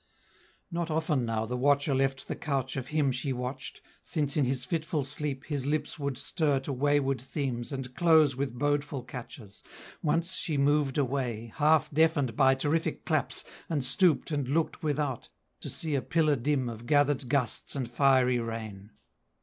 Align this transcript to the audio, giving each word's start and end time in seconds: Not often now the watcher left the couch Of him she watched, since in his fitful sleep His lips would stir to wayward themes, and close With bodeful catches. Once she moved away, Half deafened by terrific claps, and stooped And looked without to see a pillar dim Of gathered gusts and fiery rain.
Not 0.71 0.89
often 0.89 1.25
now 1.27 1.45
the 1.45 1.55
watcher 1.55 1.93
left 1.93 2.27
the 2.27 2.35
couch 2.35 2.75
Of 2.75 2.87
him 2.87 3.11
she 3.11 3.31
watched, 3.31 3.81
since 4.01 4.35
in 4.35 4.45
his 4.45 4.65
fitful 4.65 5.03
sleep 5.03 5.45
His 5.45 5.67
lips 5.67 5.99
would 5.99 6.17
stir 6.17 6.59
to 6.61 6.73
wayward 6.73 7.21
themes, 7.21 7.71
and 7.71 7.93
close 7.93 8.35
With 8.35 8.57
bodeful 8.57 9.03
catches. 9.05 9.61
Once 10.01 10.33
she 10.33 10.57
moved 10.57 10.97
away, 10.97 11.53
Half 11.57 11.91
deafened 11.91 12.35
by 12.35 12.55
terrific 12.55 13.05
claps, 13.05 13.43
and 13.69 13.83
stooped 13.85 14.31
And 14.31 14.47
looked 14.47 14.81
without 14.81 15.29
to 15.59 15.69
see 15.69 15.93
a 15.93 16.01
pillar 16.01 16.35
dim 16.35 16.67
Of 16.67 16.87
gathered 16.87 17.29
gusts 17.29 17.75
and 17.75 17.87
fiery 17.87 18.39
rain. 18.39 18.89